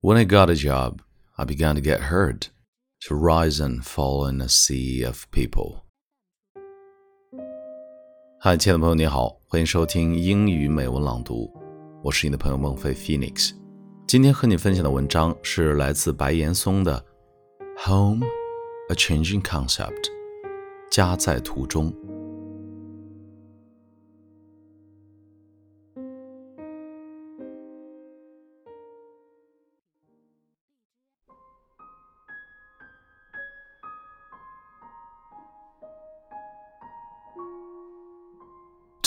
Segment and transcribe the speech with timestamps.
[0.00, 1.02] When I got a job,
[1.36, 2.50] I began to get hurt,
[3.08, 5.82] to rise and fall in a sea of people.
[8.38, 11.52] 嗨，亲爱的朋友，你好，欢迎收听英语美文朗读，
[12.04, 13.50] 我是你的朋友孟飞 Phoenix。
[14.06, 17.04] 今天和你分享的文章是来自白岩松的
[17.84, 18.24] 《Home:
[18.90, 19.90] A Changing Concept》，
[20.92, 21.92] 家在途中。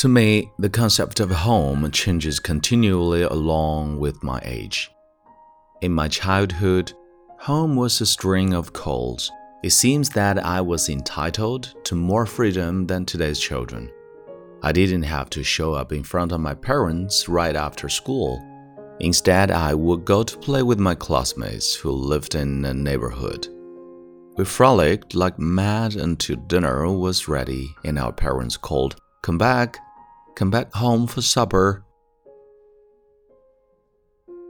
[0.01, 4.89] To me, the concept of home changes continually along with my age.
[5.83, 6.91] In my childhood,
[7.37, 9.31] home was a string of calls.
[9.61, 13.91] It seems that I was entitled to more freedom than today's children.
[14.63, 18.43] I didn't have to show up in front of my parents right after school.
[19.02, 23.49] Instead, I would go to play with my classmates who lived in a neighborhood.
[24.35, 29.77] We frolicked like mad until dinner was ready and our parents called, Come back,
[30.35, 31.83] Come back home for supper.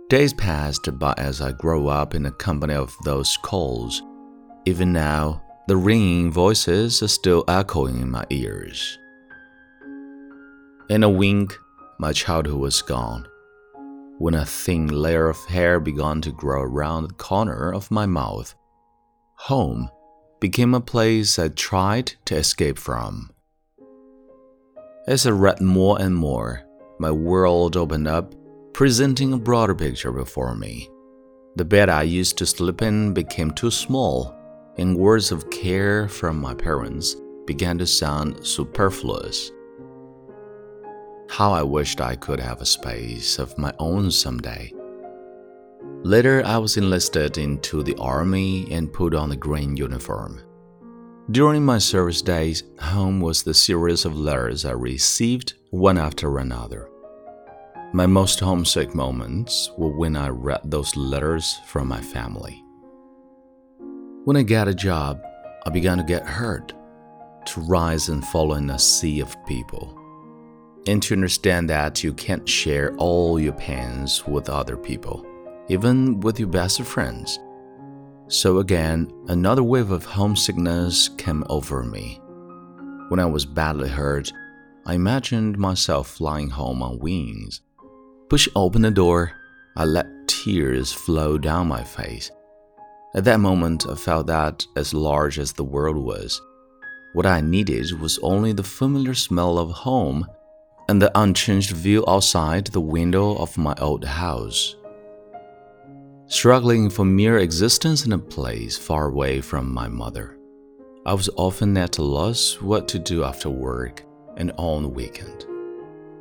[0.09, 4.01] Days passed by as I grew up in the company of those calls.
[4.65, 8.97] Even now, the ringing voices are still echoing in my ears.
[10.89, 11.57] In a wink,
[11.97, 13.27] my childhood was gone.
[14.17, 18.53] When a thin layer of hair began to grow around the corner of my mouth,
[19.35, 19.89] home
[20.39, 23.31] became a place I tried to escape from.
[25.07, 26.61] As I read more and more,
[26.99, 28.35] my world opened up,
[28.71, 30.87] presenting a broader picture before me.
[31.55, 34.35] The bed I used to sleep in became too small,
[34.77, 37.15] and words of care from my parents
[37.47, 39.51] began to sound superfluous.
[41.29, 44.71] How I wished I could have a space of my own someday.
[46.03, 50.41] Later, I was enlisted into the army and put on the green uniform.
[51.31, 56.89] During my service days, home was the series of letters I received one after another.
[57.93, 62.61] My most homesick moments were when I read those letters from my family.
[64.25, 65.21] When I got a job,
[65.65, 66.73] I began to get hurt,
[67.45, 69.97] to rise and fall in a sea of people,
[70.85, 75.25] and to understand that you can't share all your pains with other people,
[75.69, 77.39] even with your best of friends.
[78.31, 82.21] So again, another wave of homesickness came over me.
[83.09, 84.31] When I was badly hurt,
[84.85, 87.59] I imagined myself flying home on wings.
[88.29, 89.33] Push open the door,
[89.75, 92.31] I let tears flow down my face.
[93.15, 96.41] At that moment, I felt that, as large as the world was,
[97.11, 100.25] what I needed was only the familiar smell of home
[100.87, 104.77] and the unchanged view outside the window of my old house
[106.31, 110.37] struggling for mere existence in a place far away from my mother.
[111.05, 114.03] I was often at a loss what to do after work
[114.37, 115.45] and on the weekend.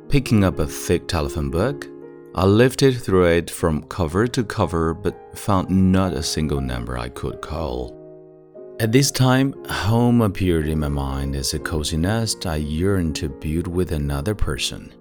[0.09, 1.87] Picking up a thick telephone book,
[2.35, 7.07] I lifted through it from cover to cover but found not a single number I
[7.07, 7.97] could call.
[8.81, 13.29] At this time, home appeared in my mind as a cozy nest I yearned to
[13.29, 14.93] build with another person.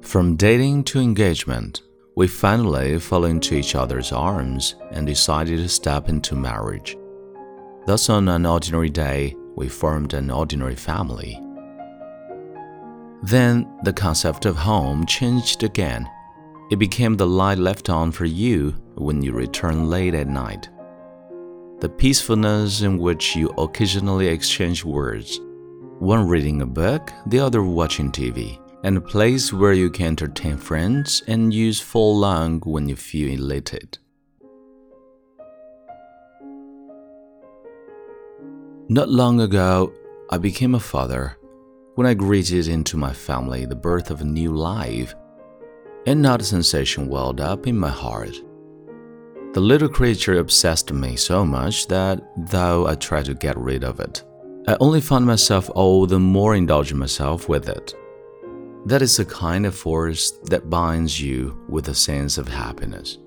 [0.00, 1.82] From dating to engagement,
[2.18, 6.98] we finally fell into each other's arms and decided to step into marriage.
[7.86, 11.40] Thus, on an ordinary day, we formed an ordinary family.
[13.22, 16.10] Then the concept of home changed again.
[16.72, 20.68] It became the light left on for you when you return late at night.
[21.78, 25.38] The peacefulness in which you occasionally exchange words,
[26.00, 30.56] one reading a book, the other watching TV and a place where you can entertain
[30.56, 33.98] friends and use full lung when you feel elated.
[38.88, 39.92] Not long ago,
[40.30, 41.36] I became a father
[41.96, 45.14] when I greeted into my family the birth of a new life,
[46.06, 48.40] and not a sensation welled up in my heart.
[49.52, 53.98] The little creature obsessed me so much that, though I tried to get rid of
[53.98, 54.22] it,
[54.68, 57.94] I only found myself all the more indulging myself with it.
[58.88, 63.18] That is a kind of force that binds you with a sense of happiness.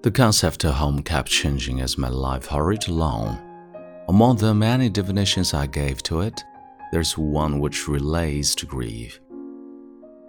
[0.00, 3.38] The concept of home kept changing as my life hurried along.
[4.08, 6.42] Among the many definitions I gave to it,
[6.90, 9.20] there's one which relates to grief.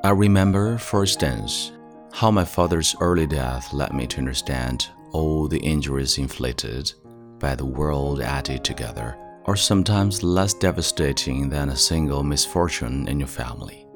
[0.03, 1.71] I remember, for instance,
[2.11, 6.91] how my father's early death led me to understand all the injuries inflicted
[7.39, 9.17] by the world added together
[9.47, 13.87] are sometimes less devastating than a single misfortune in your family.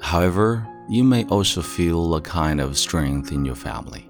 [0.00, 4.08] However, you may also feel a kind of strength in your family.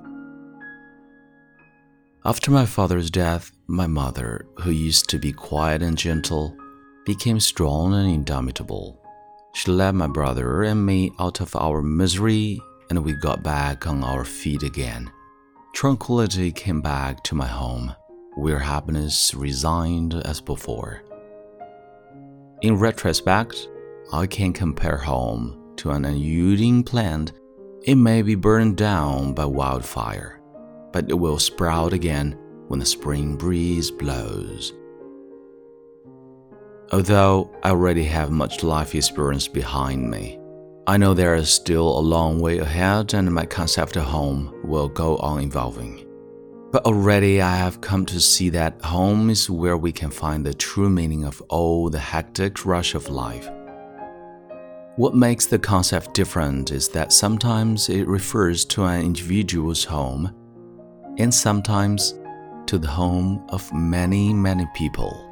[2.24, 6.56] After my father's death, my mother, who used to be quiet and gentle,
[7.04, 9.02] became strong and indomitable.
[9.54, 12.60] She led my brother and me out of our misery,
[12.90, 15.10] and we got back on our feet again.
[15.74, 17.94] Tranquility came back to my home,
[18.34, 21.02] where happiness resigned as before.
[22.62, 23.68] In retrospect,
[24.12, 27.32] I can compare home to an unyielding plant.
[27.82, 30.40] It may be burned down by wildfire,
[30.92, 32.38] but it will sprout again
[32.68, 34.72] when the spring breeze blows.
[36.92, 40.38] Although I already have much life experience behind me,
[40.86, 44.88] I know there is still a long way ahead and my concept of home will
[44.88, 46.06] go on evolving.
[46.72, 50.54] But already I have come to see that home is where we can find the
[50.54, 53.50] true meaning of all the hectic rush of life.
[54.96, 60.34] What makes the concept different is that sometimes it refers to an individual's home,
[61.18, 62.14] and sometimes
[62.66, 65.31] to the home of many, many people.